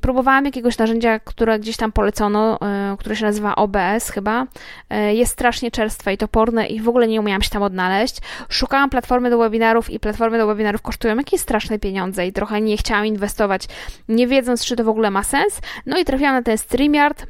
[0.00, 4.38] Próbowałam jakiegoś narzędzia, które gdzieś tam polecono, um, które się nazywa OBS chyba.
[4.38, 8.16] Um, jest strasznie czerstwe i toporne i w ogóle nie umiałam się tam odnaleźć.
[8.48, 12.76] Szukałam platformy do webinarów i platformy do webinarów kosztują jakieś straszne pieniądze i trochę nie
[12.76, 13.62] chciałam inwestować,
[14.08, 15.60] nie wiedząc, czy to w ogóle ma sens.
[15.86, 17.26] No i trafiłam na ten StreamYard,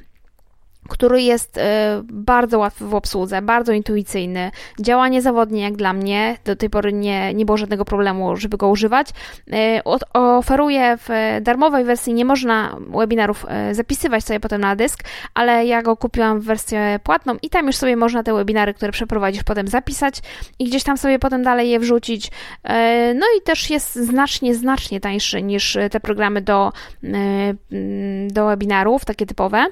[0.91, 4.51] który jest e, bardzo łatwy w obsłudze, bardzo intuicyjny,
[4.81, 8.69] działa niezawodnie jak dla mnie, do tej pory nie, nie było żadnego problemu, żeby go
[8.69, 9.09] używać.
[9.53, 11.09] E, oferuje w
[11.43, 16.41] darmowej wersji, nie można webinarów e, zapisywać sobie potem na dysk, ale ja go kupiłam
[16.41, 20.15] w wersję płatną i tam już sobie można te webinary, które przeprowadzisz potem zapisać
[20.59, 22.31] i gdzieś tam sobie potem dalej je wrzucić.
[23.15, 26.73] No i też jest znacznie, znacznie tańszy niż te programy do,
[28.29, 29.67] do webinarów, takie typowe.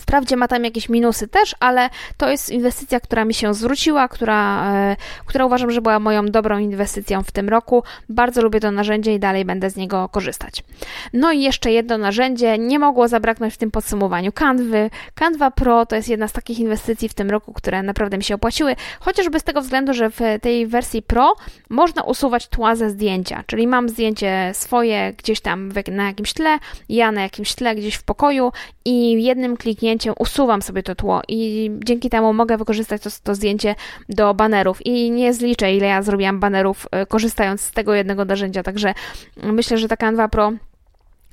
[0.00, 4.72] Wprawdzie ma tam jakieś minusy też, ale to jest inwestycja, która mi się zwróciła, która,
[4.74, 7.82] e, która uważam, że była moją dobrą inwestycją w tym roku.
[8.08, 10.64] Bardzo lubię to narzędzie i dalej będę z niego korzystać.
[11.12, 14.90] No i jeszcze jedno narzędzie, nie mogło zabraknąć w tym podsumowaniu Canvy.
[15.14, 18.34] Canva Pro to jest jedna z takich inwestycji w tym roku, które naprawdę mi się
[18.34, 21.34] opłaciły, chociażby z tego względu, że w tej wersji Pro
[21.70, 27.12] można usuwać tła ze zdjęcia, czyli mam zdjęcie swoje gdzieś tam na jakimś tle, ja
[27.12, 28.52] na jakimś tle gdzieś w pokoju
[28.84, 29.85] i jednym kliknięciem
[30.18, 33.74] usuwam sobie to tło i dzięki temu mogę wykorzystać to, to zdjęcie
[34.08, 34.86] do banerów.
[34.86, 38.94] I nie zliczę ile ja zrobiłam banerów e, korzystając z tego jednego narzędzia, także
[39.42, 40.52] myślę, że ta Canva Pro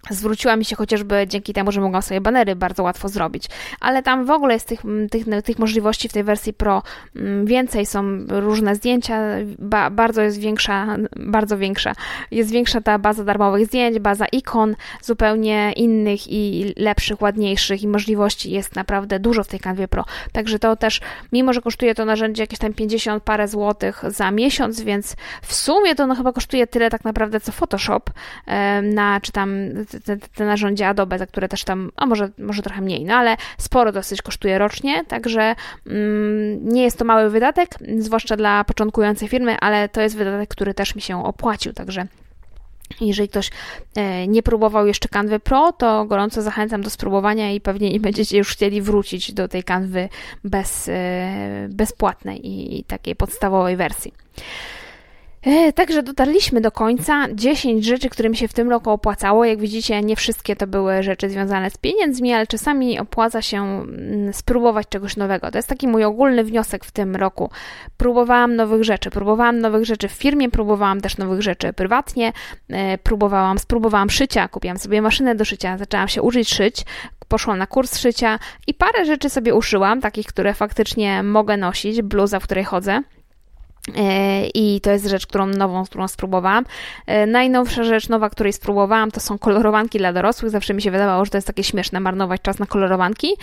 [0.10, 3.46] zwróciła mi się chociażby dzięki temu, że mogłam sobie banery bardzo łatwo zrobić.
[3.80, 6.84] Ale tam w ogóle jest tych, tych, tych możliwości w tej wersji Pro
[7.44, 9.20] więcej, są różne zdjęcia,
[9.60, 11.94] ba, bardzo jest większa, bardzo większa,
[12.32, 18.52] jest większa ta baza darmowych zdjęć, baza ikon zupełnie innych i lepszych, ładniejszych i możliwości
[18.52, 20.06] jest naprawdę dużo w tej Canwie Pro.
[20.32, 24.82] Także to też, mimo że kosztuje to narzędzie jakieś tam 50 parę złotych za miesiąc,
[24.82, 28.02] więc w sumie to no chyba kosztuje tyle tak naprawdę co Photoshop
[28.84, 29.50] na, czy tam
[30.00, 33.38] te, te narzędzia Adobe, za które też tam, a może, może trochę mniej, no ale
[33.58, 35.56] sporo dosyć kosztuje rocznie, także
[35.88, 40.74] mm, nie jest to mały wydatek, zwłaszcza dla początkującej firmy, ale to jest wydatek, który
[40.74, 42.08] też mi się opłacił, także
[43.02, 43.50] jeżeli ktoś
[43.96, 48.38] e, nie próbował jeszcze Canvy Pro, to gorąco zachęcam do spróbowania i pewnie nie będziecie
[48.38, 50.10] już chcieli wrócić do tej Canvy
[50.44, 52.40] bez, e, bezpłatnej
[52.78, 54.14] i takiej podstawowej wersji.
[55.46, 57.28] E, także dotarliśmy do końca.
[57.34, 59.46] 10 rzeczy, które mi się w tym roku opłacało.
[59.46, 64.34] Jak widzicie, nie wszystkie to były rzeczy związane z pieniędzmi, ale czasami opłaca się mm,
[64.34, 65.52] spróbować czegoś nowego.
[65.52, 67.50] To jest taki mój ogólny wniosek w tym roku.
[67.98, 69.10] Próbowałam nowych rzeczy.
[69.10, 72.34] Próbowałam nowych rzeczy w firmie, próbowałam też nowych rzeczy prywatnie.
[72.70, 74.48] E, próbowałam, spróbowałam szycia.
[74.48, 76.86] Kupiłam sobie maszynę do szycia, zaczęłam się uczyć szyć
[77.28, 82.40] poszłam na kurs szycia i parę rzeczy sobie uszyłam, takich, które faktycznie mogę nosić, bluza,
[82.40, 83.02] w której chodzę.
[83.98, 86.66] E, I to jest rzecz, którą nową, którą spróbowałam.
[87.08, 90.52] E, najnowsza rzecz nowa, której spróbowałam, to są kolorowanki dla dorosłych.
[90.52, 93.34] Zawsze mi się wydawało, że to jest takie śmieszne marnować czas na kolorowanki,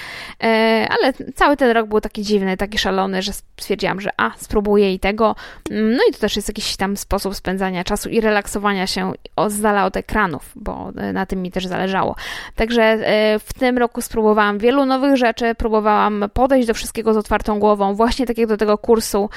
[0.43, 0.47] e,
[0.91, 4.99] ale cały ten rok był taki dziwny, taki szalony, że stwierdziłam, że a, spróbuję i
[4.99, 5.37] tego.
[5.71, 9.13] Mm, no i to też jest jakiś tam sposób spędzania czasu i relaksowania się
[9.49, 12.17] z dala od ekranów, bo na tym mi też zależało.
[12.57, 12.99] Także
[13.41, 18.27] w tym roku spróbowałam wielu nowych rzeczy, próbowałam podejść do wszystkiego z otwartą głową, właśnie
[18.27, 19.29] tak jak do tego kursu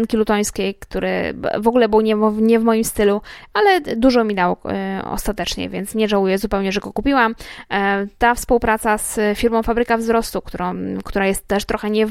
[0.00, 3.20] Lenki Lutońskiej, który w ogóle był nie, nie w moim stylu,
[3.52, 7.34] ale dużo mi dał e, ostatecznie, więc nie żałuję zupełnie, że go kupiłam.
[7.70, 12.06] E, ta współpraca z firmą Fabryka Wzrostu, którą, która jest też trochę nie,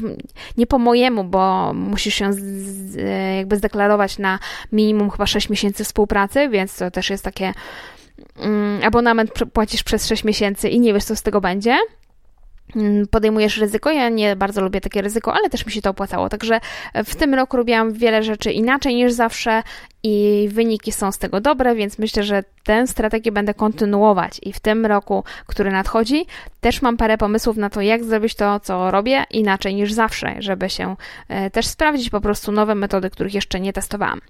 [0.56, 2.96] nie po mojemu, bo musisz się z,
[3.36, 4.38] jakby zdeklarować na
[4.72, 7.54] minimum chyba 6 miesięcy współpracy, więc to też jest takie
[8.36, 11.76] mm, abonament płacisz przez 6 miesięcy i nie wiesz, co z tego będzie.
[12.76, 13.90] Mm, podejmujesz ryzyko.
[13.90, 16.28] Ja nie bardzo lubię takie ryzyko, ale też mi się to opłacało.
[16.28, 16.60] Także
[17.04, 19.62] w tym roku robiłam wiele rzeczy inaczej niż zawsze
[20.02, 24.60] i wyniki są z tego dobre, więc myślę, że tę strategię będę kontynuować i w
[24.60, 26.26] tym roku, który nadchodzi,
[26.60, 30.70] też mam parę pomysłów na to, jak zrobić to, co robię inaczej niż zawsze, żeby
[30.70, 30.96] się
[31.28, 34.20] e, też sprawdzić po prostu nowe metody, których jeszcze nie testowałam.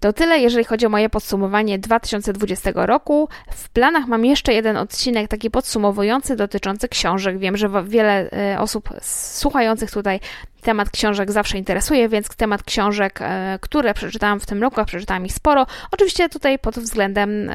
[0.00, 3.28] To tyle, jeżeli chodzi o moje podsumowanie 2020 roku.
[3.50, 7.38] W planach mam jeszcze jeden odcinek taki podsumowujący dotyczący książek.
[7.38, 10.20] Wiem, że wiele e, osób słuchających tutaj
[10.64, 15.26] temat książek zawsze interesuje, więc temat książek, e, które przeczytałam w tym roku, a przeczytałam
[15.26, 15.66] ich sporo.
[15.90, 17.50] Oczywiście tutaj pod względem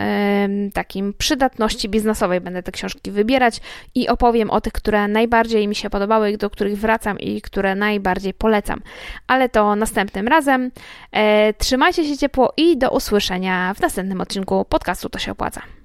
[0.74, 3.62] takim przydatności biznesowej będę te książki wybierać
[3.96, 8.34] i opowiem o tych, które najbardziej mi się podobały, do których wracam i które najbardziej
[8.34, 8.82] polecam.
[9.28, 10.72] Ale to następnym razem.
[11.12, 15.79] E, trzymajcie się ciepło i do usłyszenia w następnym odcinku podcastu To się opłaca.